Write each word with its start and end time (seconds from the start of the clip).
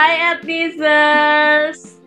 Hai 0.00 0.32
Advisors 0.32 2.00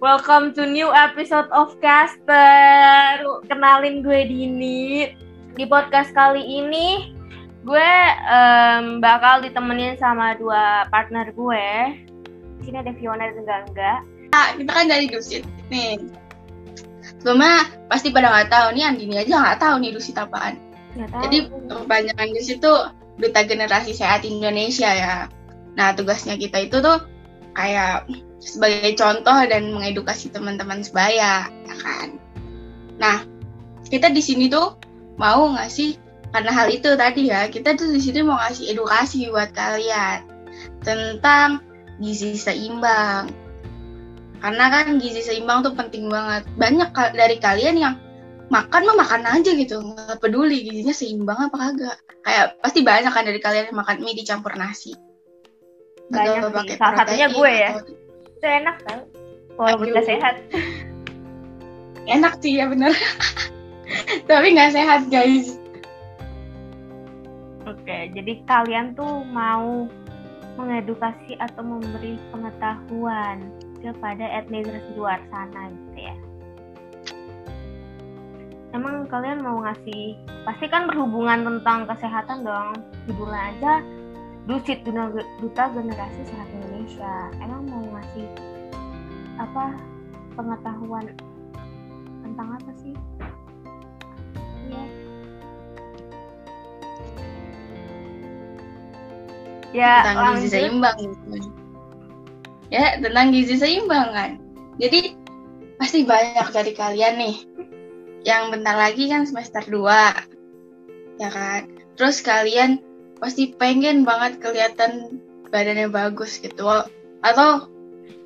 Welcome 0.00 0.56
to 0.56 0.64
new 0.64 0.88
episode 0.88 1.44
of 1.52 1.76
Caster. 1.84 3.20
Kenalin 3.44 4.00
gue 4.00 4.24
Dini. 4.24 5.12
Di 5.52 5.68
podcast 5.68 6.16
kali 6.16 6.40
ini 6.40 7.12
Gue 7.60 7.92
um, 8.24 9.04
bakal 9.04 9.44
ditemenin 9.44 10.00
sama 10.00 10.32
dua 10.40 10.88
partner 10.88 11.28
gue. 11.36 11.68
Di 12.56 12.72
sini 12.72 12.80
ada 12.80 12.96
Fiona 12.96 13.28
dan 13.28 13.44
Gangga 13.44 14.00
nah, 14.32 14.56
Kita 14.56 14.72
kan 14.72 14.88
dari 14.88 15.04
Dusit. 15.04 15.44
Nih. 15.68 16.08
Sebelumnya 17.20 17.68
pasti 17.92 18.16
pada 18.16 18.32
nggak 18.32 18.48
tahu. 18.48 18.66
Nih 18.72 18.88
Andini 18.88 19.20
aja 19.20 19.44
nggak 19.44 19.60
tahu 19.60 19.84
nih 19.84 19.92
Dusit 19.92 20.16
apaan. 20.16 20.56
Tahu. 20.96 21.28
Jadi 21.28 21.52
kepanjangan 21.68 22.28
Dusit 22.32 22.64
itu 22.64 22.74
Duta 23.20 23.44
Generasi 23.44 23.92
Sehat 23.92 24.24
Indonesia 24.24 24.88
ya. 24.88 25.28
Nah, 25.76 25.92
tugasnya 25.92 26.40
kita 26.40 26.64
itu 26.64 26.80
tuh 26.80 27.04
kayak 27.56 28.04
sebagai 28.38 28.92
contoh 29.00 29.38
dan 29.48 29.72
mengedukasi 29.72 30.28
teman-teman 30.28 30.84
sebaya, 30.84 31.48
ya 31.48 31.76
kan? 31.80 32.20
Nah, 33.00 33.24
kita 33.88 34.12
di 34.12 34.20
sini 34.20 34.52
tuh 34.52 34.76
mau 35.16 35.56
ngasih 35.56 35.96
karena 36.30 36.52
hal 36.52 36.68
itu 36.68 36.92
tadi 37.00 37.32
ya, 37.32 37.48
kita 37.48 37.74
tuh 37.80 37.88
di 37.88 38.00
sini 38.04 38.20
mau 38.20 38.36
ngasih 38.36 38.76
edukasi 38.76 39.32
buat 39.32 39.56
kalian 39.56 40.28
tentang 40.84 41.64
gizi 41.96 42.36
seimbang. 42.36 43.32
Karena 44.44 44.68
kan 44.68 45.00
gizi 45.00 45.24
seimbang 45.24 45.64
tuh 45.64 45.72
penting 45.72 46.12
banget. 46.12 46.44
Banyak 46.60 46.92
dari 47.16 47.40
kalian 47.40 47.76
yang 47.80 47.94
makan 48.52 48.84
mah 48.84 48.96
makan 49.00 49.24
aja 49.24 49.50
gitu, 49.56 49.80
nggak 49.80 50.20
peduli 50.20 50.60
gizinya 50.60 50.92
seimbang 50.92 51.40
apa 51.48 51.56
kagak. 51.56 51.98
Kayak 52.20 52.60
pasti 52.60 52.84
banyak 52.84 53.12
kan 53.16 53.24
dari 53.24 53.40
kalian 53.40 53.72
yang 53.72 53.78
makan 53.80 54.04
mie 54.04 54.18
dicampur 54.18 54.52
nasi 54.60 54.92
banyak 56.10 56.42
sih. 56.66 56.78
Salah 56.78 56.94
satunya 57.02 57.26
gue 57.30 57.50
ya. 57.50 57.70
Itu 58.36 58.46
enak 58.46 58.76
kan? 58.86 58.98
Walaupun 59.56 59.94
gak 59.94 60.06
sehat. 60.06 60.34
Enak 62.06 62.38
sih 62.38 62.62
ya 62.62 62.70
bener. 62.70 62.94
Tapi 64.30 64.46
nggak 64.54 64.74
sehat 64.74 65.00
guys. 65.10 65.58
Oke, 67.66 68.10
jadi 68.14 68.42
kalian 68.46 68.94
tuh 68.94 69.26
mau 69.34 69.90
mengedukasi 70.54 71.34
atau 71.42 71.62
memberi 71.66 72.14
pengetahuan 72.30 73.50
kepada 73.82 74.22
etnis 74.22 74.66
di 74.70 74.92
luar 74.94 75.18
sana 75.30 75.70
gitu 75.70 75.98
ya. 75.98 76.16
Emang 78.74 79.08
kalian 79.10 79.42
mau 79.42 79.62
ngasih, 79.62 80.14
pasti 80.46 80.66
kan 80.70 80.86
berhubungan 80.86 81.42
tentang 81.42 81.90
kesehatan 81.90 82.46
dong. 82.46 82.74
Judulnya 83.08 83.42
aja 83.56 83.74
Dusit 84.46 84.86
Duta 84.86 85.64
Generasi 85.74 86.22
Sehat 86.22 86.48
Indonesia 86.54 87.34
emang 87.42 87.66
mau 87.66 87.82
ngasih 87.98 88.30
apa 89.42 89.74
pengetahuan 90.38 91.10
tentang 92.22 92.48
apa 92.54 92.70
sih? 92.78 92.94
Iya. 94.70 94.84
Ya, 99.74 99.92
tentang 100.06 100.38
gizi 100.38 100.48
seimbang. 100.54 100.98
Ya, 102.70 102.86
tentang 103.02 103.26
gizi 103.34 103.54
seimbang 103.58 104.08
kan. 104.14 104.30
Jadi 104.78 105.18
pasti 105.74 106.06
banyak 106.06 106.54
dari 106.54 106.70
kalian 106.70 107.14
nih 107.18 107.36
yang 108.22 108.54
bentar 108.54 108.78
lagi 108.78 109.10
kan 109.10 109.26
semester 109.26 109.66
2. 109.66 111.18
Ya 111.18 111.28
kan? 111.34 111.66
Terus 111.98 112.22
kalian 112.22 112.85
pasti 113.18 113.56
pengen 113.56 114.04
banget 114.04 114.38
kelihatan 114.40 115.20
badannya 115.48 115.88
bagus 115.88 116.38
gitu. 116.40 116.68
Atau 117.24 117.70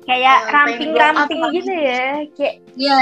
kayak 0.05 0.49
uh, 0.49 0.51
ramping-ramping 0.51 1.41
gitu 1.53 1.73
ya 1.77 2.25
kayak 2.33 2.55
iya. 2.73 2.97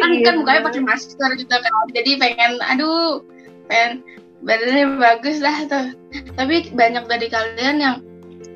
Kan 0.00 0.10
gitu. 0.16 0.24
kan 0.24 0.34
mukanya 0.40 0.62
pakai 0.66 0.82
masker 0.82 1.30
gitu 1.38 1.54
kan. 1.54 1.86
Jadi 1.94 2.10
pengen 2.18 2.52
aduh 2.64 3.22
pengen 3.68 4.02
badannya 4.42 4.86
bagus 4.98 5.38
lah 5.38 5.56
tuh. 5.68 5.86
Tapi 6.34 6.72
banyak 6.72 7.04
dari 7.06 7.26
kalian 7.28 7.76
yang 7.78 7.96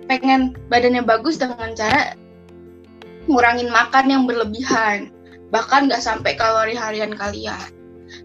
pengen 0.08 0.56
badannya 0.68 1.04
bagus 1.04 1.40
dengan 1.40 1.72
cara 1.76 2.16
ngurangin 3.28 3.70
makan 3.70 4.06
yang 4.10 4.22
berlebihan. 4.24 5.12
Bahkan 5.52 5.86
nggak 5.86 6.02
sampai 6.02 6.34
kalori 6.34 6.74
harian 6.74 7.14
kalian. 7.14 7.70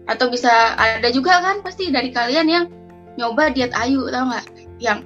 Atau 0.08 0.28
bisa 0.28 0.76
ada 0.76 1.08
juga 1.12 1.40
kan 1.40 1.62
pasti 1.64 1.88
dari 1.92 2.10
kalian 2.12 2.48
yang 2.48 2.64
nyoba 3.20 3.52
diet 3.52 3.72
ayu 3.76 4.08
tau 4.08 4.24
nggak 4.32 4.46
yang 4.80 5.04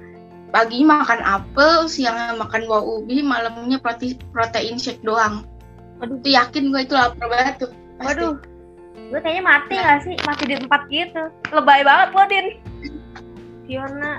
pagi 0.55 0.87
makan 0.87 1.19
apel 1.19 1.91
siang 1.91 2.39
makan 2.39 2.63
buah 2.63 2.79
ubi 2.79 3.19
malamnya 3.19 3.75
protein 3.83 4.15
protein 4.31 4.79
shake 4.79 5.03
doang 5.03 5.43
Waduh, 5.95 6.19
tuh 6.19 6.31
yakin 6.31 6.75
gue 6.75 6.81
itu 6.83 6.93
lapar 6.95 7.27
banget 7.31 7.55
tuh 7.63 7.71
pasti. 7.99 8.07
Waduh, 8.19 8.33
gue 9.15 9.19
kayaknya 9.23 9.43
mati 9.47 9.75
nah. 9.79 9.83
gak 9.87 9.99
sih? 10.03 10.15
Mati 10.27 10.43
di 10.43 10.55
tempat 10.59 10.81
gitu. 10.91 11.23
Lebay 11.55 11.81
banget 11.87 12.09
lo, 12.11 12.23
Din. 12.27 12.47
Fiona, 13.65 14.13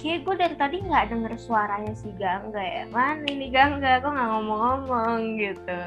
kayak 0.00 0.24
gue 0.24 0.34
dari 0.40 0.56
tadi 0.56 0.76
nggak 0.82 1.12
denger 1.12 1.32
suaranya 1.36 1.92
si 1.92 2.08
Gangga 2.16 2.64
ya. 2.64 2.84
Mana 2.88 3.28
ini 3.28 3.52
Gangga? 3.52 4.00
Kok 4.00 4.10
nggak 4.10 4.28
ngomong-ngomong 4.32 5.20
gitu? 5.36 5.80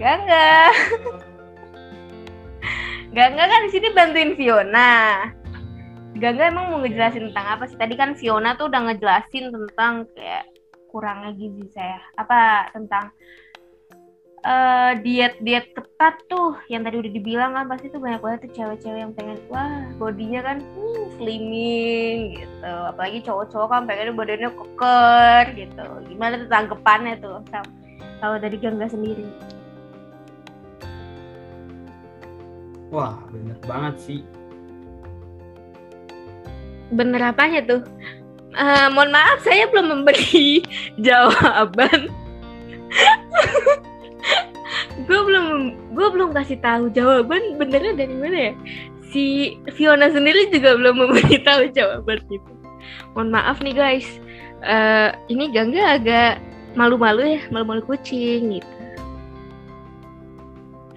Gangga. 0.00 0.72
Gangga 3.16 3.44
kan 3.46 3.60
di 3.68 3.70
sini 3.70 3.88
bantuin 3.92 4.32
Fiona. 4.34 5.30
Gangga 6.14 6.46
emang 6.46 6.70
mau 6.70 6.78
ngejelasin 6.78 7.30
tentang 7.30 7.46
apa 7.58 7.64
sih? 7.66 7.74
Tadi 7.74 7.94
kan 7.98 8.14
Fiona 8.14 8.54
tuh 8.54 8.70
udah 8.70 8.86
ngejelasin 8.86 9.50
tentang 9.50 10.06
kayak 10.14 10.46
kurangnya 10.86 11.34
gizi 11.34 11.66
saya. 11.74 11.98
Apa 12.14 12.70
tentang 12.70 13.10
uh, 14.46 14.94
diet-diet 15.02 15.74
ketat 15.74 16.22
tuh 16.30 16.54
yang 16.70 16.86
tadi 16.86 17.02
udah 17.02 17.12
dibilang 17.18 17.58
kan 17.58 17.66
pasti 17.66 17.90
tuh 17.90 17.98
banyak 17.98 18.22
banget 18.22 18.38
tuh 18.46 18.52
cewek-cewek 18.54 19.00
yang 19.02 19.12
pengen 19.18 19.42
wah 19.50 19.82
bodinya 19.98 20.40
kan 20.46 20.62
hmm, 20.62 21.18
slimming 21.18 22.38
gitu. 22.38 22.74
Apalagi 22.94 23.18
cowok-cowok 23.26 23.68
kan 23.74 23.82
pengen 23.90 24.14
badannya 24.14 24.50
keker 24.54 25.44
gitu. 25.58 25.86
Gimana 26.14 26.34
tuh 26.38 26.48
tanggapannya 26.48 27.14
tuh 27.18 27.42
kalau 28.22 28.38
dari 28.38 28.54
Gangga 28.62 28.86
sendiri? 28.86 29.26
Wah, 32.94 33.18
bener 33.34 33.58
banget 33.66 33.98
sih 33.98 34.20
bener 36.94 37.34
apanya 37.34 37.60
tuh? 37.66 37.82
Uh, 38.54 38.86
mohon 38.94 39.10
maaf, 39.10 39.42
saya 39.42 39.66
belum 39.68 39.90
memberi 39.90 40.62
jawaban. 41.06 42.08
gue 45.06 45.20
belum 45.26 45.46
gue 45.92 46.08
belum 46.14 46.30
kasih 46.30 46.62
tahu 46.62 46.86
jawaban 46.94 47.58
benernya 47.58 47.98
dari 47.98 48.14
mana 48.14 48.38
ya. 48.50 48.52
Si 49.10 49.54
Fiona 49.74 50.10
sendiri 50.10 50.50
juga 50.50 50.78
belum 50.78 51.06
memberi 51.06 51.38
tahu 51.42 51.70
jawaban 51.74 52.22
gitu 52.30 52.54
mohon 53.14 53.30
maaf 53.30 53.62
nih 53.62 53.74
guys. 53.74 54.06
Uh, 54.64 55.14
ini 55.30 55.54
Gangga 55.54 56.00
agak 56.00 56.42
malu-malu 56.74 57.38
ya 57.38 57.40
malu-malu 57.48 57.82
kucing 57.86 58.58
gitu. 58.58 58.70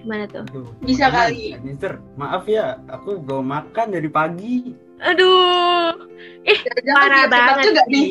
Gimana 0.02 0.24
tuh? 0.30 0.44
Aduh, 0.50 0.68
bisa 0.82 1.10
kali. 1.10 1.58
Mister. 1.62 2.02
Maaf 2.18 2.46
ya 2.50 2.82
aku 2.90 3.22
belum 3.22 3.50
makan 3.50 3.94
dari 3.94 4.10
pagi 4.10 4.74
Aduh, 4.98 5.94
ih 6.42 6.60
jangan 6.82 7.06
parah 7.06 7.24
banget 7.30 7.56
juga 7.70 7.82
nih. 7.86 8.08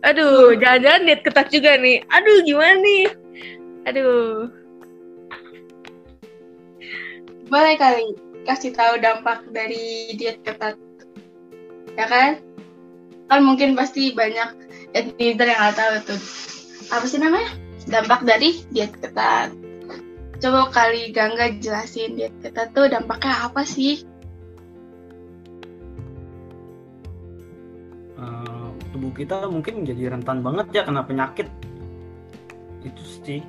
Aduh, 0.00 0.56
jangan-jangan 0.56 1.00
diet 1.04 1.20
ketat 1.20 1.46
juga 1.52 1.76
nih. 1.76 2.00
Aduh, 2.08 2.36
gimana 2.48 2.76
nih? 2.80 3.04
Aduh. 3.88 4.48
Boleh 7.52 7.76
kali 7.76 8.16
kasih 8.48 8.72
tahu 8.72 8.96
dampak 9.04 9.44
dari 9.52 10.16
diet 10.16 10.40
ketat, 10.40 10.80
ya 12.00 12.06
kan? 12.08 12.40
Kan 13.28 13.40
mungkin 13.44 13.76
pasti 13.76 14.16
banyak 14.16 14.56
netizen 14.96 15.52
yang 15.52 15.60
nggak 15.60 15.76
tahu 15.76 16.16
tuh. 16.16 16.20
Apa 16.88 17.04
sih 17.04 17.20
namanya? 17.20 17.52
Dampak 17.88 18.24
dari 18.24 18.64
diet 18.72 18.96
ketat. 19.04 19.52
Coba 20.40 20.72
kali 20.72 21.12
Gangga 21.12 21.52
jelasin 21.60 22.16
diet 22.16 22.32
ketat 22.40 22.72
tuh 22.72 22.88
dampaknya 22.88 23.52
apa 23.52 23.68
sih? 23.68 24.00
Tubuh 29.12 29.28
kita 29.28 29.44
mungkin 29.44 29.84
jadi 29.84 30.16
rentan 30.16 30.40
banget 30.40 30.72
ya 30.72 30.88
kena 30.88 31.04
penyakit. 31.04 31.44
Itu 32.80 33.04
sih. 33.20 33.44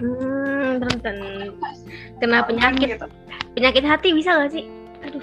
Hmm, 0.00 0.80
rentan. 0.80 1.16
Kena 2.16 2.48
penyakit. 2.48 2.96
penyakit 3.52 3.84
hati 3.84 4.08
bisa 4.16 4.40
gak 4.40 4.56
sih? 4.56 4.64
Aduh. 5.04 5.20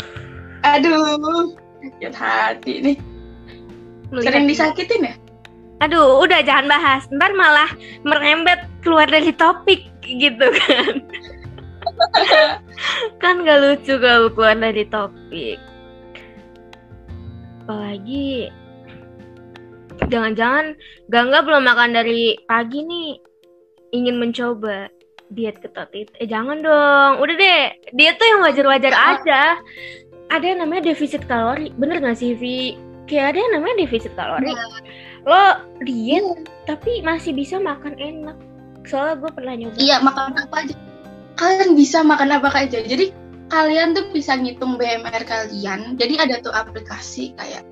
Aduh 0.61 1.57
penyakit 1.81 2.13
hati 2.13 2.73
nih. 2.85 2.97
Melihat 4.13 4.29
sering 4.29 4.45
disakitin 4.45 5.09
ya? 5.09 5.15
Aduh 5.81 6.21
udah 6.21 6.45
jangan 6.45 6.69
bahas. 6.69 7.09
Ntar 7.09 7.33
malah 7.33 7.73
merembet 8.05 8.61
keluar 8.85 9.09
dari 9.09 9.33
topik 9.33 9.89
gitu 10.05 10.53
kan. 10.69 11.01
Kan 13.25 13.41
gak 13.41 13.57
lucu 13.57 13.97
kalau 13.97 14.29
keluar 14.29 14.53
dari 14.53 14.85
topik 14.85 15.57
apalagi 17.67 18.47
Jangan-jangan 20.07 20.77
Gangga 21.11 21.43
belum 21.43 21.63
makan 21.67 21.91
dari 21.97 22.37
pagi 22.47 22.85
nih. 22.85 23.19
Ingin 23.95 24.19
mencoba 24.19 24.91
diet 25.31 25.59
ketat 25.59 25.91
itu. 25.91 26.11
Eh 26.21 26.27
jangan 26.27 26.63
dong. 26.63 27.11
Udah 27.19 27.35
deh. 27.35 27.63
Diet 27.95 28.15
tuh 28.19 28.27
yang 28.27 28.41
wajar-wajar 28.43 28.93
aja. 28.93 29.59
Ada 30.31 30.45
yang 30.55 30.59
namanya 30.63 30.91
defisit 30.91 31.23
kalori. 31.25 31.71
Bener 31.75 32.03
gak 32.03 32.19
sih, 32.19 32.35
Vi? 32.35 32.75
Kayak 33.07 33.35
ada 33.35 33.37
yang 33.39 33.53
namanya 33.59 33.75
defisit 33.87 34.13
kalori. 34.15 34.51
Lo 35.27 35.63
diet 35.83 36.47
tapi 36.67 37.03
masih 37.03 37.35
bisa 37.35 37.59
makan 37.59 37.95
enak. 37.95 38.37
Soalnya 38.87 39.19
gue 39.19 39.31
pernah 39.31 39.55
nyoba. 39.55 39.75
Iya, 39.79 39.97
makan 40.03 40.35
apa 40.35 40.55
aja. 40.63 40.75
Kalian 41.39 41.75
bisa 41.75 42.03
makan 42.03 42.39
apa 42.39 42.49
aja. 42.55 42.79
Jadi 42.83 43.11
kalian 43.47 43.95
tuh 43.95 44.11
bisa 44.11 44.35
ngitung 44.35 44.75
BMR 44.75 45.23
kalian. 45.23 45.95
Jadi 45.95 46.19
ada 46.19 46.39
tuh 46.43 46.51
aplikasi 46.51 47.35
kayak 47.35 47.63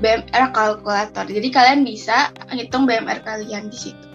BMR 0.00 0.54
kalkulator. 0.54 1.26
Jadi 1.28 1.48
kalian 1.52 1.82
bisa 1.84 2.32
ngitung 2.52 2.88
BMR 2.88 3.20
kalian 3.24 3.68
di 3.68 3.78
situ. 3.78 4.06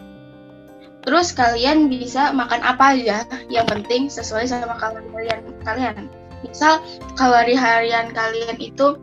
Terus 1.04 1.36
kalian 1.36 1.92
bisa 1.92 2.32
makan 2.32 2.64
apa 2.64 2.96
aja, 2.96 3.28
yang 3.52 3.68
penting 3.68 4.08
sesuai 4.08 4.48
sama 4.48 4.80
kalori 4.80 5.12
harian 5.12 5.44
kalian. 5.68 6.08
Misal 6.48 6.80
kalori 7.20 7.56
harian 7.60 8.16
kalian 8.16 8.56
itu 8.56 8.96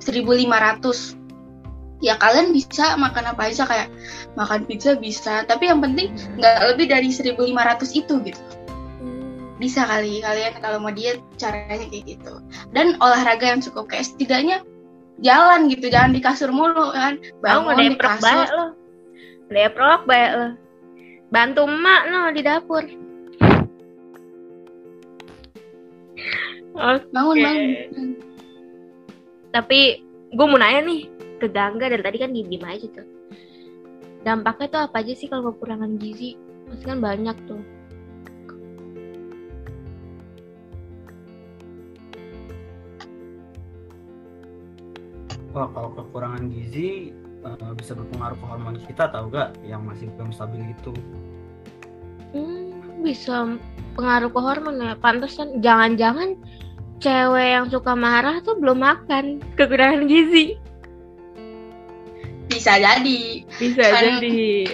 1500. 0.00 1.20
Ya 2.00 2.16
kalian 2.16 2.52
bisa 2.52 2.96
makan 2.96 3.36
apa 3.36 3.48
aja 3.48 3.64
kayak 3.68 3.88
makan 4.36 4.64
pizza 4.64 4.96
bisa, 4.96 5.44
tapi 5.44 5.68
yang 5.68 5.84
penting 5.84 6.12
nggak 6.40 6.74
lebih 6.74 6.88
dari 6.88 7.12
1500 7.12 7.92
itu 7.92 8.14
gitu. 8.24 8.42
Bisa 9.54 9.86
kali 9.86 10.18
kalian 10.18 10.58
kalau 10.58 10.82
mau 10.82 10.90
diet 10.90 11.22
caranya 11.38 11.86
kayak 11.86 12.04
gitu 12.10 12.42
dan 12.74 12.98
olahraga 12.98 13.54
yang 13.54 13.62
cukup 13.62 13.86
kayak 13.86 14.10
setidaknya 14.10 14.66
jalan 15.22 15.70
gitu 15.70 15.86
jangan 15.92 16.10
di 16.10 16.18
kasur 16.18 16.50
mulu 16.50 16.90
kan 16.90 17.22
bangun 17.38 17.78
di 17.78 17.86
ngedeprok 17.94 18.18
banget 18.18 18.48
kasur 18.50 18.58
lo. 18.58 18.66
Ngedeprok 19.46 20.02
banget 20.10 20.32
lo. 20.34 20.48
Bantu 21.30 21.62
emak 21.66 22.02
no 22.10 22.20
di 22.34 22.42
dapur. 22.42 22.84
Oke. 26.74 27.06
bangun 27.14 27.36
bangun 27.38 28.10
Tapi 29.54 29.80
gue 30.34 30.46
mau 30.50 30.58
nanya 30.58 30.82
nih 30.82 31.06
ke 31.38 31.46
Gangga 31.46 31.86
dari 31.86 32.02
tadi 32.02 32.18
kan 32.18 32.34
diem 32.34 32.64
aja 32.66 32.86
tuh. 32.90 33.06
Dampaknya 34.26 34.66
tuh 34.66 34.80
apa 34.90 34.96
aja 34.98 35.14
sih 35.14 35.30
kalau 35.30 35.54
kekurangan 35.54 35.94
gizi? 36.02 36.34
Pasti 36.66 36.84
kan 36.90 36.98
banyak 36.98 37.36
tuh. 37.46 37.62
Wah, 45.54 45.70
kalau 45.70 45.94
kekurangan 45.94 46.50
gizi 46.50 47.14
eh, 47.46 47.72
bisa 47.78 47.94
berpengaruh 47.94 48.34
ke 48.34 48.46
hormon 48.46 48.74
kita 48.82 49.06
tahu 49.06 49.30
gak 49.30 49.54
yang 49.62 49.86
masih 49.86 50.10
belum 50.18 50.34
stabil 50.34 50.66
itu. 50.66 50.90
Hmm, 52.34 53.00
bisa 53.06 53.46
pengaruh 53.94 54.34
ke 54.34 54.40
hormon 54.42 54.82
ya. 54.82 54.98
Pantesan 54.98 55.62
jangan-jangan 55.62 56.34
cewek 56.98 57.48
yang 57.54 57.66
suka 57.70 57.94
marah 57.94 58.42
tuh 58.42 58.58
belum 58.58 58.82
makan 58.82 59.38
kekurangan 59.54 60.10
gizi. 60.10 60.58
bisa 62.44 62.76
jadi 62.76 63.40
Bisa 63.56 63.82
Kan- 63.88 64.20
jadi. 64.20 64.68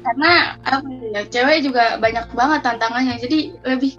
karena 0.00 0.32
apa 0.60 0.86
ya 1.12 1.20
cewek 1.26 1.64
juga 1.64 1.96
banyak 1.96 2.30
banget 2.30 2.60
tantangannya 2.62 3.16
jadi 3.16 3.38
lebih 3.64 3.96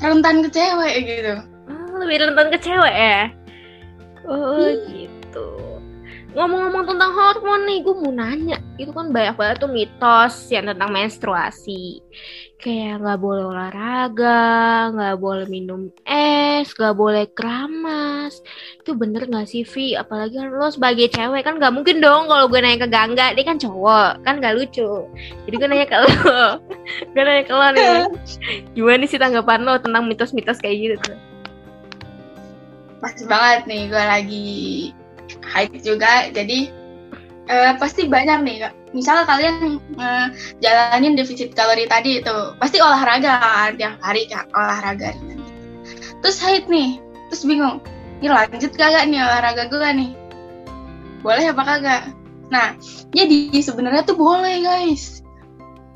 rentan 0.00 0.42
ke 0.42 0.48
cewek 0.48 0.94
gitu 1.04 1.34
Oh, 1.68 1.96
lebih 2.02 2.24
rentan 2.24 2.48
ke 2.50 2.58
cewek 2.58 2.92
ya? 2.92 3.30
Oh 4.28 4.68
gitu. 4.92 5.48
Ngomong-ngomong 6.36 6.84
tentang 6.84 7.10
hormon 7.16 7.64
nih, 7.64 7.80
gue 7.80 7.94
mau 7.96 8.12
nanya. 8.12 8.60
Itu 8.76 8.92
kan 8.92 9.08
banyak 9.08 9.40
banget 9.40 9.64
tuh 9.64 9.72
mitos 9.72 10.52
yang 10.52 10.68
tentang 10.68 10.92
menstruasi. 10.92 12.04
Kayak 12.60 13.00
nggak 13.00 13.18
boleh 13.22 13.48
olahraga, 13.48 14.92
nggak 14.92 15.16
boleh 15.16 15.46
minum 15.48 15.88
es, 16.04 16.68
nggak 16.76 16.94
boleh 16.94 17.24
keramas. 17.32 18.44
Itu 18.76 18.92
bener 18.92 19.24
nggak 19.24 19.48
sih, 19.48 19.64
Vi? 19.64 19.96
Apalagi 19.96 20.36
kan 20.36 20.52
lo 20.52 20.68
sebagai 20.68 21.08
cewek 21.08 21.48
kan 21.48 21.56
nggak 21.56 21.72
mungkin 21.72 22.04
dong 22.04 22.28
kalau 22.28 22.44
gue 22.44 22.60
nanya 22.60 22.84
ke 22.84 22.88
Gangga, 22.92 23.32
dia 23.32 23.44
kan 23.48 23.56
cowok, 23.56 24.20
kan 24.20 24.34
nggak 24.44 24.52
lucu. 24.52 25.08
Jadi 25.48 25.54
gue 25.56 25.68
nanya 25.70 25.86
ke 25.88 25.96
lo, 25.96 26.60
gue 27.16 27.22
nanya 27.24 27.44
ke 27.48 27.54
lo 27.56 27.66
nih. 27.72 28.04
Gimana 28.76 29.04
sih 29.08 29.16
tanggapan 29.16 29.64
lo 29.64 29.80
tentang 29.80 30.04
mitos-mitos 30.04 30.60
kayak 30.60 30.76
gitu 30.76 30.96
tuh? 31.08 31.27
Pas 32.98 33.14
banget 33.26 33.60
nih 33.70 33.82
gue 33.90 34.04
lagi 34.04 34.48
haid 35.54 35.80
juga 35.86 36.30
jadi 36.34 36.70
eh, 37.46 37.72
pasti 37.78 38.10
banyak 38.10 38.38
nih 38.42 38.56
misal 38.90 39.22
kalian 39.28 39.78
eh, 39.98 40.26
jalanin 40.58 41.14
defisit 41.14 41.54
kalori 41.54 41.86
tadi 41.86 42.20
itu 42.20 42.36
pasti 42.58 42.82
olahraga 42.82 43.38
kan 43.38 43.70
tiap 43.78 43.94
hari 44.02 44.26
kak 44.26 44.50
olahraga 44.52 45.14
terus 46.24 46.42
haid 46.42 46.66
nih 46.66 46.98
terus 47.30 47.44
bingung 47.46 47.78
ini 48.18 48.28
lanjut 48.34 48.74
kagak 48.74 49.06
nih 49.06 49.22
olahraga 49.22 49.70
gue 49.70 49.90
nih? 49.94 50.10
Boleh 51.22 51.54
apa 51.54 51.62
kagak? 51.62 52.02
Nah 52.50 52.74
jadi 53.14 53.54
sebenarnya 53.62 54.02
tuh 54.02 54.18
boleh 54.18 54.66
guys. 54.66 55.22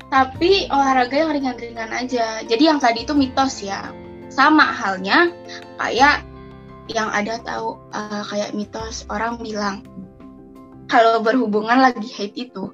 Tapi 0.07 0.71
olahraga 0.71 1.11
yang 1.11 1.31
ringan-ringan 1.35 1.91
aja. 1.91 2.45
Jadi 2.47 2.63
yang 2.63 2.79
tadi 2.79 3.03
itu 3.03 3.11
mitos 3.11 3.59
ya. 3.59 3.91
Sama 4.31 4.63
halnya 4.63 5.35
kayak 5.81 6.23
yang 6.91 7.09
ada 7.11 7.39
tahu 7.43 7.79
uh, 7.95 8.23
kayak 8.27 8.51
mitos 8.51 9.07
orang 9.07 9.39
bilang 9.39 9.83
kalau 10.91 11.23
berhubungan 11.23 11.79
lagi 11.79 12.05
haid 12.11 12.35
itu 12.35 12.69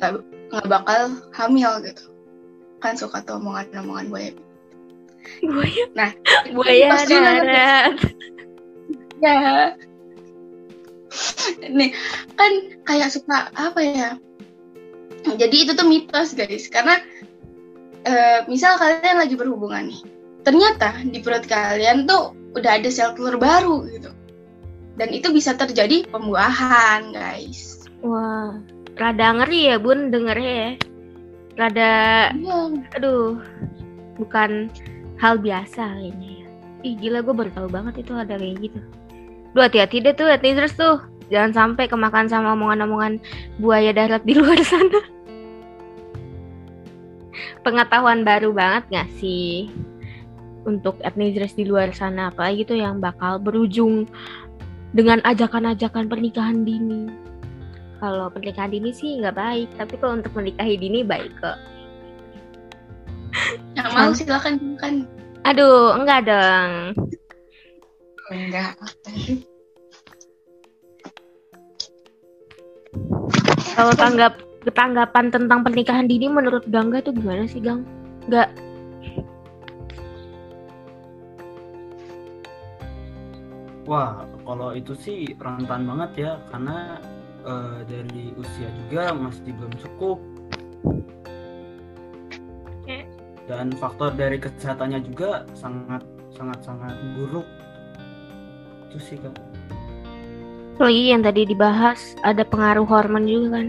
nggak 0.00 0.24
nggak 0.50 0.66
bakal 0.68 1.00
hamil 1.36 1.72
gitu. 1.84 2.04
Kan 2.80 2.96
suka 2.96 3.20
tuh 3.24 3.40
omongan-omongan 3.40 4.06
buaya. 4.08 4.32
Buaya, 5.40 5.84
Nah, 5.96 6.10
buaya 6.56 6.88
darat. 7.04 7.96
ya. 9.24 9.36
Nih 11.70 11.90
kan 12.34 12.52
kayak 12.84 13.12
suka 13.12 13.52
apa 13.54 13.80
ya? 13.80 14.10
Jadi 15.24 15.56
itu 15.68 15.72
tuh 15.72 15.86
mitos 15.88 16.36
guys. 16.36 16.68
Karena 16.68 17.00
eh, 18.04 18.40
misal 18.48 18.76
kalian 18.76 19.20
lagi 19.20 19.34
berhubungan 19.34 19.88
nih 19.88 20.00
ternyata 20.44 21.00
di 21.08 21.18
perut 21.24 21.48
kalian 21.48 22.04
tuh 22.04 22.36
udah 22.54 22.70
ada 22.78 22.88
sel 22.90 23.12
telur 23.14 23.36
baru 23.36 23.86
gitu 23.90 24.10
dan 24.94 25.10
itu 25.10 25.30
bisa 25.34 25.54
terjadi 25.54 26.06
pembuahan 26.08 27.10
guys 27.10 27.74
Wah, 28.04 28.60
rada 29.00 29.32
ngeri 29.32 29.72
ya 29.72 29.80
bun 29.80 30.12
dengernya 30.12 30.52
ya. 30.52 30.70
Rada, 31.56 31.92
Iya. 32.36 32.58
aduh, 32.92 33.40
bukan 34.20 34.68
hal 35.16 35.40
biasa 35.40 35.88
kayaknya 36.04 36.44
ya. 36.44 36.48
Ih 36.84 36.94
gila 37.00 37.24
gue 37.24 37.32
baru 37.32 37.50
tahu 37.56 37.68
banget 37.72 38.04
itu 38.04 38.12
ada 38.12 38.36
kayak 38.36 38.60
gitu. 38.60 38.76
Duh 39.56 39.64
hati-hati 39.64 40.04
deh 40.04 40.12
tuh 40.12 40.28
netizen 40.28 40.68
tuh. 40.76 41.00
Jangan 41.32 41.56
sampai 41.56 41.88
kemakan 41.88 42.28
sama 42.28 42.52
omongan-omongan 42.52 43.24
buaya 43.56 43.96
darat 43.96 44.20
di 44.28 44.36
luar 44.36 44.60
sana. 44.68 45.00
Pengetahuan 47.64 48.20
baru 48.28 48.52
banget 48.52 48.84
gak 48.92 49.08
sih? 49.16 49.72
Untuk 50.64 50.96
etnisres 51.04 51.52
di 51.52 51.68
luar 51.68 51.92
sana 51.92 52.32
apa 52.32 52.48
gitu 52.56 52.72
yang 52.72 52.98
bakal 52.98 53.36
berujung 53.36 54.08
dengan 54.96 55.20
ajakan-ajakan 55.24 56.08
pernikahan 56.08 56.64
dini. 56.64 57.10
Kalau 58.00 58.32
pernikahan 58.32 58.72
dini 58.72 58.90
sih 58.92 59.20
nggak 59.20 59.36
baik, 59.36 59.68
tapi 59.76 59.94
kalau 60.00 60.20
untuk 60.20 60.32
menikahi 60.32 60.74
dini 60.80 61.04
baik 61.04 61.32
kok. 61.40 61.58
yang 63.76 63.90
mau 63.92 64.14
silakan 64.14 64.78
kan 64.78 64.94
Aduh, 65.44 65.92
enggak 66.00 66.24
dong. 66.24 66.96
enggak 68.32 68.72
Kalau 73.76 73.92
tanggap 73.92 74.32
tanggapan 74.72 75.28
tentang 75.28 75.60
pernikahan 75.60 76.08
dini 76.08 76.32
menurut 76.32 76.64
Gangga 76.72 77.04
tuh 77.04 77.12
gimana 77.12 77.44
sih, 77.44 77.60
Gang? 77.60 77.84
Enggak. 78.24 78.48
Wah, 83.84 84.24
kalau 84.48 84.72
itu 84.72 84.96
sih 84.96 85.36
rentan 85.36 85.84
banget 85.84 86.10
ya, 86.16 86.32
karena 86.48 86.96
eh, 87.44 87.78
dari 87.84 88.32
usia 88.40 88.68
juga 88.84 89.12
masih 89.12 89.52
belum 89.52 89.74
cukup. 89.76 90.18
Oke. 92.64 93.04
Dan 93.44 93.76
faktor 93.76 94.16
dari 94.16 94.40
kesehatannya 94.40 95.04
juga 95.04 95.44
sangat 95.52 96.00
sangat 96.32 96.64
sangat 96.64 96.96
buruk. 97.12 97.44
Itu 98.88 98.98
sih 99.04 99.20
kak. 99.20 99.36
Lagi 100.80 101.04
yang 101.12 101.22
tadi 101.22 101.44
dibahas 101.44 102.16
ada 102.24 102.42
pengaruh 102.42 102.88
hormon 102.88 103.28
juga 103.28 103.60
kan. 103.60 103.68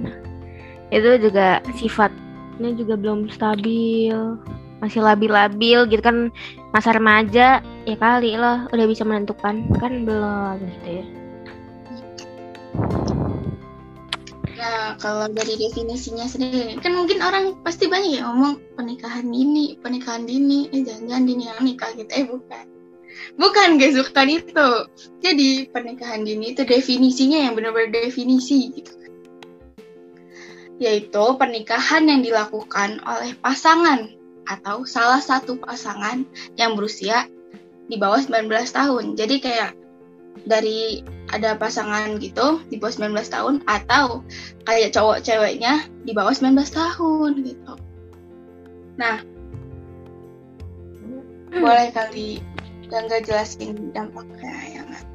Itu 0.95 1.19
juga 1.19 1.60
sifatnya 1.75 2.72
juga 2.72 2.95
belum 2.95 3.27
stabil. 3.27 4.15
Masih 4.84 5.01
labil-labil 5.01 5.88
gitu 5.88 6.01
kan 6.03 6.29
masa 6.75 6.91
remaja 6.91 7.63
ya 7.88 7.96
kali 7.96 8.36
loh 8.36 8.67
udah 8.70 8.86
bisa 8.86 9.08
menentukan 9.08 9.63
kan 9.79 9.94
belum 10.03 10.60
gitu 10.60 10.89
ya. 11.01 11.05
Nah, 14.55 14.96
kalau 14.98 15.27
dari 15.29 15.60
definisinya 15.60 16.25
sendiri, 16.25 16.79
kan 16.79 16.96
mungkin 16.96 17.20
orang 17.20 17.60
pasti 17.62 17.91
banyak 17.91 18.17
yang 18.17 18.34
ngomong 18.34 18.55
pernikahan 18.74 19.27
dini, 19.27 19.75
pernikahan 19.77 20.24
dini, 20.24 20.72
eh 20.72 20.82
jangan-jangan 20.82 21.24
dini 21.27 21.44
yang 21.51 21.60
nikah 21.62 21.91
gitu. 21.94 22.12
Eh 22.15 22.25
bukan. 22.25 22.65
Bukan 23.36 23.70
guys, 23.75 24.00
bukan 24.00 24.27
itu. 24.32 24.70
Jadi 25.20 25.50
pernikahan 25.70 26.24
dini 26.24 26.55
itu 26.55 26.63
definisinya 26.63 27.46
yang 27.46 27.53
benar-benar 27.53 28.08
definisi 28.08 28.72
gitu. 28.72 28.96
Yaitu 30.79 31.25
pernikahan 31.36 32.08
yang 32.08 32.24
dilakukan 32.24 33.03
oleh 33.03 33.36
pasangan 33.44 34.14
atau 34.46 34.86
salah 34.86 35.22
satu 35.22 35.58
pasangan 35.58 36.25
yang 36.58 36.78
berusia 36.78 37.25
di 37.90 37.98
bawah 37.98 38.22
19 38.22 38.50
tahun. 38.50 39.18
Jadi 39.18 39.36
kayak 39.42 39.72
dari 40.44 41.02
ada 41.34 41.58
pasangan 41.58 42.20
gitu 42.22 42.62
di 42.70 42.78
bawah 42.78 42.94
19 43.10 43.18
tahun 43.34 43.56
atau 43.66 44.22
kayak 44.68 44.94
cowok 44.94 45.25
ceweknya 45.25 45.88
di 46.06 46.12
bawah 46.14 46.34
19 46.34 46.60
tahun 46.70 47.32
gitu. 47.42 47.74
Nah, 49.00 49.24
hmm. 51.02 51.60
boleh 51.60 51.90
kali 51.96 52.44
dan 52.92 53.10
gak 53.10 53.25
jelasin 53.25 53.90
dampaknya 53.92 54.54
ya 54.70 54.82
nggak? 54.86 55.06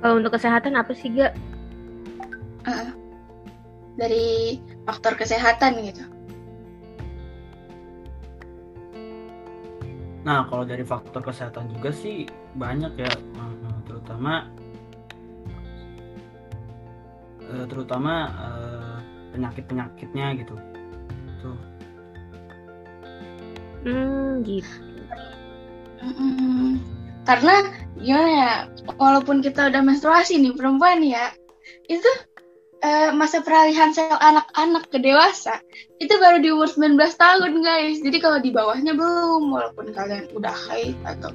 Kalau 0.00 0.14
untuk 0.20 0.32
kesehatan 0.36 0.76
apa 0.76 0.92
sih 0.92 1.08
gak? 1.16 1.32
Uh, 2.68 2.92
dari 3.96 4.60
faktor 4.84 5.16
kesehatan 5.16 5.80
gitu. 5.80 6.04
Nah, 10.30 10.46
kalau 10.46 10.62
dari 10.62 10.86
faktor 10.86 11.26
kesehatan 11.26 11.74
juga 11.74 11.90
sih 11.90 12.22
banyak 12.54 12.94
ya, 12.94 13.10
eh, 13.10 13.78
terutama 13.82 14.46
eh, 17.50 17.66
terutama 17.66 18.30
eh, 18.30 18.98
penyakit-penyakitnya 19.34 20.26
gitu. 20.38 20.54
Tuh. 21.42 21.58
Hmm, 23.82 24.46
gitu. 24.46 24.70
Hmm, 25.98 26.78
karena 27.26 27.54
gimana 27.98 28.30
ya, 28.30 28.52
walaupun 29.02 29.42
kita 29.42 29.66
udah 29.66 29.82
menstruasi 29.82 30.38
nih 30.38 30.54
perempuan 30.54 31.02
ya, 31.02 31.34
itu 31.90 32.06
uh, 32.80 33.10
masa 33.14 33.44
peralihan 33.44 33.92
sel 33.92 34.10
anak-anak 34.16 34.88
ke 34.88 34.98
dewasa 35.00 35.60
itu 36.00 36.12
baru 36.16 36.40
di 36.40 36.48
umur 36.52 36.68
19 36.68 36.96
tahun 36.96 37.52
guys. 37.60 38.00
Jadi 38.00 38.18
kalau 38.20 38.38
di 38.40 38.50
bawahnya 38.52 38.96
belum 38.96 39.52
walaupun 39.52 39.92
kalian 39.92 40.28
udah 40.32 40.54
haid 40.68 40.96
atau 41.04 41.32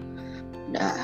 udah 0.74 0.96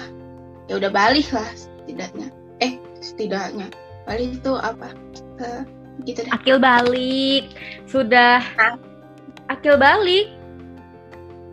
ya 0.69 0.73
udah 0.77 0.91
balik 0.91 1.29
lah 1.33 1.47
setidaknya. 1.53 2.27
Eh 2.61 2.77
setidaknya. 2.99 3.69
Balik 4.09 4.41
itu 4.41 4.51
apa? 4.57 4.89
Uh, 5.37 5.61
gitu 6.05 6.25
deh. 6.25 6.31
Akil 6.33 6.57
balik. 6.57 7.53
Sudah. 7.85 8.41
Hah? 8.57 8.77
akil 9.51 9.75
balik. 9.75 10.31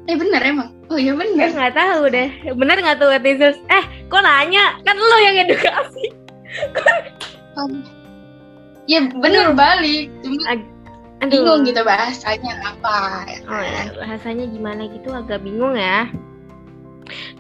Eh 0.09 0.17
bener 0.17 0.41
emang? 0.41 0.71
Oh 0.89 0.97
iya 0.97 1.13
bener. 1.13 1.53
Nggak 1.53 1.77
tahu 1.77 2.09
deh. 2.09 2.31
Bener 2.57 2.77
nggak 2.81 2.97
tuh 2.97 3.13
netizen? 3.13 3.61
Eh 3.69 3.85
kok 4.09 4.25
nanya? 4.25 4.81
Kan 4.87 4.97
lo 4.97 5.19
yang 5.21 5.37
edukasi 5.45 6.05
ya 8.89 9.05
bener 9.13 9.53
balik. 9.53 10.11
Cuma 10.25 10.57
Aduh. 11.19 11.31
bingung 11.31 11.61
gitu 11.67 11.83
bahasanya 11.83 12.55
apa 12.63 13.27
ya 13.27 13.39
oh, 13.51 13.63
ya, 13.63 13.83
bahasanya 13.99 14.45
gimana 14.49 14.87
gitu 14.91 15.11
agak 15.13 15.43
bingung 15.45 15.75
ya. 15.75 16.09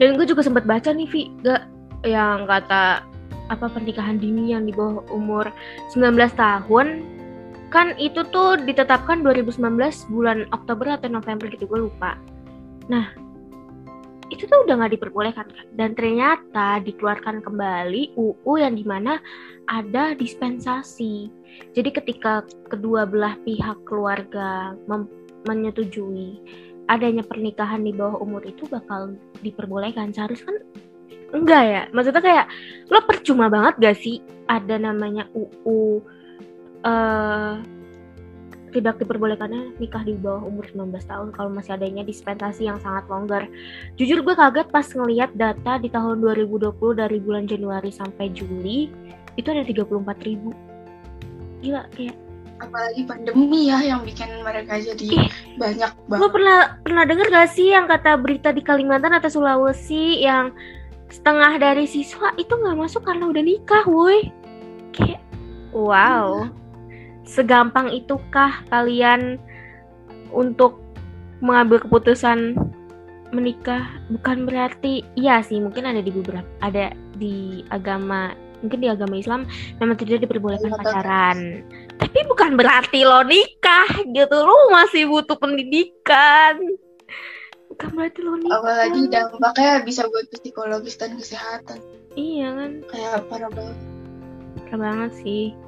Dan 0.00 0.16
gue 0.16 0.26
juga 0.28 0.40
sempat 0.44 0.64
baca 0.64 0.90
nih 0.90 1.08
Vi 1.08 1.22
gak 1.44 1.62
yang 2.06 2.46
kata 2.46 3.02
apa 3.48 3.66
pernikahan 3.72 4.20
dini 4.20 4.52
yang 4.52 4.68
di 4.68 4.72
bawah 4.74 5.02
umur 5.08 5.48
19 5.94 6.14
tahun. 6.34 6.86
Kan 7.68 7.94
itu 8.00 8.24
tuh 8.32 8.56
ditetapkan 8.64 9.20
2019 9.20 9.60
bulan 10.08 10.48
Oktober 10.56 10.88
atau 10.96 11.08
November 11.12 11.46
gitu 11.52 11.68
gue 11.68 11.86
lupa. 11.86 12.16
Nah 12.88 13.12
itu 14.28 14.44
tuh 14.44 14.68
udah 14.68 14.74
nggak 14.76 15.00
diperbolehkan 15.00 15.46
kan 15.48 15.66
dan 15.76 15.96
ternyata 15.96 16.84
dikeluarkan 16.84 17.40
kembali 17.40 18.12
UU 18.16 18.52
yang 18.60 18.76
di 18.76 18.84
mana 18.84 19.16
ada 19.68 20.12
dispensasi. 20.16 21.32
Jadi 21.72 21.90
ketika 21.92 22.44
kedua 22.68 23.08
belah 23.08 23.36
pihak 23.44 23.84
keluarga 23.88 24.76
menyetujui 25.48 26.40
adanya 26.88 27.24
pernikahan 27.24 27.84
di 27.84 27.92
bawah 27.92 28.20
umur 28.20 28.44
itu 28.44 28.64
bakal 28.68 29.16
diperbolehkan. 29.44 30.12
Seharusnya 30.12 30.52
kan 30.52 30.58
enggak 31.36 31.62
ya? 31.64 31.82
Maksudnya 31.92 32.22
kayak 32.24 32.46
lo 32.88 33.00
percuma 33.04 33.52
banget 33.52 33.74
gak 33.80 33.96
sih 34.00 34.24
ada 34.48 34.80
namanya 34.80 35.28
UU 35.36 36.00
uh, 36.84 36.88
eh, 36.88 37.54
tidak 38.70 39.00
diperbolehkannya 39.00 39.76
nikah 39.80 40.04
di 40.04 40.14
bawah 40.16 40.44
umur 40.44 40.64
19 40.68 40.92
tahun 41.04 41.28
kalau 41.34 41.50
masih 41.50 41.74
adanya 41.74 42.04
dispensasi 42.04 42.68
yang 42.68 42.78
sangat 42.78 43.08
longgar. 43.08 43.48
Jujur 43.96 44.20
gue 44.22 44.34
kaget 44.36 44.68
pas 44.68 44.86
ngeliat 44.86 45.30
data 45.34 45.80
di 45.80 45.88
tahun 45.88 46.20
2020 46.22 46.74
dari 46.96 47.18
bulan 47.18 47.44
Januari 47.48 47.90
sampai 47.90 48.30
Juli 48.30 48.92
itu 49.38 49.48
ada 49.48 49.64
34 49.64 50.28
ribu. 50.28 50.50
Gila 51.64 51.88
kayak 51.94 52.16
apalagi 52.58 53.06
pandemi 53.06 53.70
ya 53.70 53.78
yang 53.86 54.02
bikin 54.02 54.42
mereka 54.42 54.82
jadi 54.82 55.06
Ih, 55.14 55.30
banyak 55.56 55.92
banget. 56.10 56.20
Lo 56.22 56.28
pernah 56.28 56.58
pernah 56.82 57.04
denger 57.06 57.26
gak 57.30 57.50
sih 57.54 57.70
yang 57.70 57.86
kata 57.86 58.18
berita 58.18 58.50
di 58.50 58.62
Kalimantan 58.66 59.14
atau 59.14 59.30
Sulawesi 59.30 60.26
yang 60.26 60.50
setengah 61.08 61.56
dari 61.56 61.88
siswa 61.88 62.34
itu 62.36 62.52
nggak 62.52 62.76
masuk 62.76 63.00
karena 63.06 63.30
udah 63.30 63.42
nikah, 63.42 63.84
woi. 63.88 64.28
Kayak 64.92 65.22
wow. 65.72 66.44
Hmm 66.50 66.67
segampang 67.28 67.92
itukah 67.92 68.64
kalian 68.72 69.36
untuk 70.32 70.80
mengambil 71.44 71.84
keputusan 71.84 72.56
menikah? 73.36 73.84
Bukan 74.08 74.48
berarti 74.48 75.04
iya 75.12 75.44
sih 75.44 75.60
mungkin 75.60 75.84
ada 75.84 76.00
di 76.00 76.08
beberapa 76.08 76.48
ada 76.64 76.96
di 77.20 77.60
agama 77.68 78.32
mungkin 78.64 78.80
di 78.82 78.88
agama 78.90 79.14
Islam 79.20 79.46
memang 79.78 79.94
tidak 80.00 80.24
diperbolehkan 80.24 80.72
iya, 80.72 80.78
pacaran. 80.80 81.38
Tapi 82.00 82.18
bukan 82.24 82.56
berarti 82.56 83.04
lo 83.04 83.20
nikah 83.22 84.08
gitu. 84.08 84.36
Lo 84.40 84.72
masih 84.72 85.06
butuh 85.06 85.36
pendidikan. 85.36 86.56
Bukan 87.68 87.88
berarti 87.92 88.20
lo 88.24 88.40
nikah. 88.40 88.58
Apalagi 88.64 89.00
dampaknya 89.12 89.84
bisa 89.84 90.08
buat 90.08 90.26
psikologis 90.32 90.96
dan 90.96 91.20
kesehatan. 91.20 91.78
Iya 92.16 92.48
kan? 92.56 92.72
Kayak 92.88 93.28
parah 93.28 93.50
banget. 93.52 93.78
Parah 94.58 94.78
banget 94.80 95.12
sih 95.22 95.67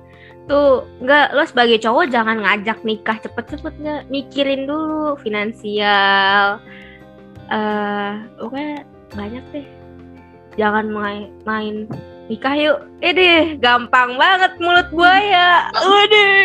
tuh 0.50 0.82
nggak 0.98 1.38
lo 1.38 1.46
sebagai 1.46 1.78
cowok 1.78 2.10
jangan 2.10 2.42
ngajak 2.42 2.82
nikah 2.82 3.14
cepet-cepet 3.22 3.74
nggak 3.78 4.02
mikirin 4.10 4.66
dulu 4.66 5.14
finansial. 5.22 6.58
Eh 7.46 7.54
uh, 7.54 8.18
oke 8.42 8.82
banyak 9.14 9.44
deh. 9.54 9.66
Jangan 10.58 10.90
main 10.90 11.30
main 11.46 11.86
nikah 12.26 12.58
yuk. 12.58 12.78
Eh 12.98 13.14
deh 13.14 13.54
gampang 13.62 14.18
banget 14.18 14.58
mulut 14.58 14.90
buaya 14.90 15.70
udah 15.78 16.42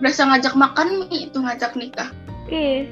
berasa 0.00 0.24
ngajak 0.24 0.56
makan 0.56 1.04
nih 1.12 1.28
itu 1.28 1.36
ngajak 1.36 1.76
nikah. 1.76 2.08
Eh 2.48 2.88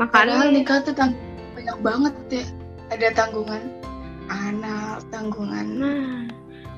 makan 0.00 0.32
Padahal 0.32 0.48
nikah 0.56 0.80
tuh 0.80 0.96
tang 0.96 1.12
banyak 1.52 1.76
banget 1.84 2.14
ya. 2.32 2.44
Ada 2.88 3.08
tanggungan 3.12 3.82
anak 4.32 5.04
tanggungan 5.12 5.66
nah 5.76 6.24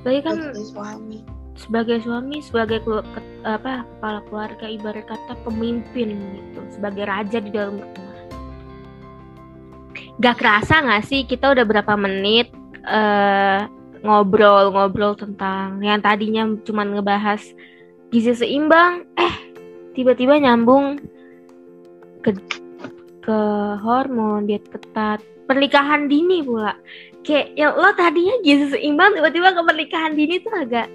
bayi 0.04 0.20
kan 0.20 0.52
suami 0.52 1.24
sebagai 1.54 2.02
suami 2.02 2.42
sebagai 2.42 2.82
apa 3.46 3.86
kepala 3.86 4.20
keluarga 4.26 4.66
ibarat 4.66 5.06
kata 5.06 5.34
pemimpin 5.46 6.18
gitu 6.34 6.60
sebagai 6.74 7.06
raja 7.06 7.38
di 7.38 7.50
dalam 7.54 7.78
rumah. 7.78 8.18
Gak 10.18 10.38
kerasa 10.38 10.82
gak 10.82 11.06
sih 11.06 11.26
kita 11.26 11.54
udah 11.54 11.64
berapa 11.66 11.94
menit 11.94 12.50
uh, 12.86 13.66
ngobrol-ngobrol 14.02 15.14
tentang 15.16 15.80
yang 15.80 16.02
tadinya 16.02 16.44
cuma 16.66 16.84
ngebahas 16.84 17.40
gizi 18.10 18.34
seimbang 18.34 19.06
eh 19.16 19.34
tiba-tiba 19.94 20.38
nyambung 20.38 20.98
ke 22.20 22.34
ke 23.22 23.38
hormon 23.80 24.50
diet 24.50 24.66
ketat. 24.68 25.22
Pernikahan 25.44 26.08
dini 26.08 26.40
pula. 26.40 26.72
Kayak 27.20 27.52
yang 27.56 27.72
lo 27.78 27.90
tadinya 27.94 28.34
gizi 28.42 28.74
seimbang 28.74 29.14
tiba-tiba 29.14 29.54
ke 29.54 29.62
pernikahan 29.62 30.12
dini 30.18 30.42
tuh 30.42 30.52
agak 30.56 30.88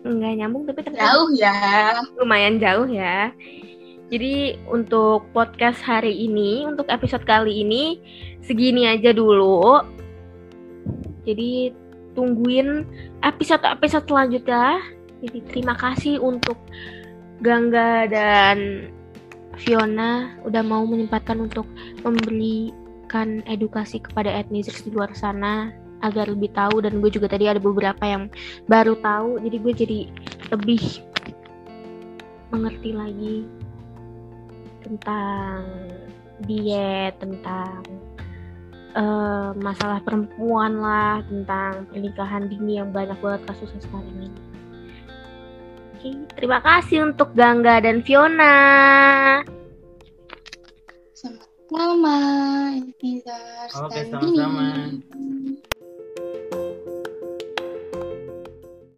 nggak 0.00 0.32
nyambung 0.40 0.64
tapi 0.64 0.80
ternyata 0.80 1.04
jauh 1.12 1.30
ya. 1.36 1.54
Lumayan 2.16 2.56
jauh 2.56 2.88
ya. 2.88 3.32
Jadi 4.10 4.58
untuk 4.66 5.30
podcast 5.30 5.78
hari 5.86 6.26
ini 6.26 6.66
untuk 6.66 6.90
episode 6.90 7.22
kali 7.22 7.62
ini 7.62 8.02
segini 8.42 8.90
aja 8.90 9.14
dulu. 9.14 9.86
Jadi 11.22 11.70
tungguin 12.18 12.82
episode-episode 13.22 14.10
selanjutnya. 14.10 14.82
Jadi 15.20 15.38
terima 15.52 15.76
kasih 15.78 16.18
untuk 16.18 16.56
Gangga 17.40 18.08
dan 18.08 18.88
Fiona 19.60 20.34
udah 20.48 20.62
mau 20.64 20.82
menyempatkan 20.88 21.36
untuk 21.38 21.68
memberikan 22.02 23.44
edukasi 23.44 24.00
kepada 24.00 24.32
etnis 24.32 24.68
di 24.80 24.90
luar 24.90 25.12
sana 25.12 25.70
agar 26.00 26.28
lebih 26.32 26.50
tahu 26.52 26.84
dan 26.84 26.98
gue 26.98 27.10
juga 27.12 27.28
tadi 27.28 27.48
ada 27.48 27.60
beberapa 27.60 28.04
yang 28.04 28.28
baru 28.66 28.96
tahu 29.00 29.40
jadi 29.44 29.56
gue 29.60 29.72
jadi 29.76 29.98
lebih 30.52 30.82
mengerti 32.50 32.90
lagi 32.90 33.36
tentang 34.82 35.62
diet 36.48 37.14
tentang 37.20 37.84
uh, 38.96 39.52
masalah 39.60 40.00
perempuan 40.02 40.80
lah 40.80 41.22
tentang 41.28 41.86
pernikahan 41.92 42.48
dini 42.48 42.80
yang 42.80 42.90
banyak 42.90 43.16
banget 43.20 43.42
kasusnya 43.46 43.80
sekarang 43.84 44.10
ini 44.18 44.30
Oke, 46.00 46.16
terima 46.32 46.64
kasih 46.64 47.12
untuk 47.12 47.36
Gangga 47.36 47.76
dan 47.84 48.00
Fiona. 48.00 48.56
Sama-sama, 51.12 52.16
Oke, 52.88 53.20
sama-sama. 54.08 54.96